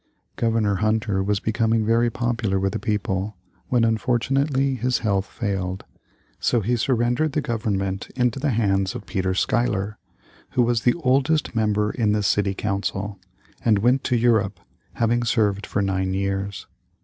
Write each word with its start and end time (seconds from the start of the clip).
Governor 0.35 0.77
Hunter 0.77 1.21
was 1.21 1.39
becoming 1.39 1.85
very 1.85 2.09
popular 2.09 2.59
with 2.59 2.73
the 2.73 2.79
people, 2.79 3.37
when 3.67 3.83
unfortunately 3.83 4.73
his 4.73 4.97
health 5.05 5.27
failed. 5.27 5.85
So 6.39 6.61
he 6.61 6.75
surrendered 6.75 7.33
the 7.33 7.41
government 7.41 8.09
into 8.15 8.39
the 8.39 8.49
hands 8.49 8.95
of 8.95 9.05
Peter 9.05 9.35
Schuyler, 9.35 9.99
who 10.53 10.63
was 10.63 10.81
the 10.81 10.95
oldest 11.03 11.53
member 11.55 11.91
in 11.91 12.13
the 12.13 12.23
City 12.23 12.55
Council, 12.55 13.19
and 13.63 13.77
went 13.77 14.03
to 14.05 14.17
Europe, 14.17 14.59
having 14.93 15.23
served 15.23 15.67
for 15.67 15.83
nine 15.83 16.15
years. 16.15 16.65